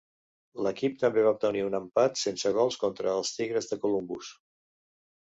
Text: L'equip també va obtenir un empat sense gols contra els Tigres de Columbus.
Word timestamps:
L'equip 0.67 0.95
també 1.01 1.25
va 1.25 1.33
obtenir 1.35 1.59
un 1.65 1.75
empat 1.79 2.17
sense 2.21 2.51
gols 2.55 2.77
contra 2.85 3.11
els 3.17 3.33
Tigres 3.35 3.69
de 3.73 3.79
Columbus. 3.85 4.31